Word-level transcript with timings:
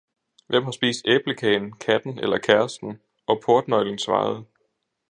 Hvem 0.47 0.63
har 0.63 0.71
spist 0.71 1.07
æblekagen, 1.07 1.71
katten 1.71 2.19
eller 2.19 2.37
kæresten? 2.37 3.01
og 3.27 3.41
portnøglen 3.45 3.99
svarede. 3.99 4.45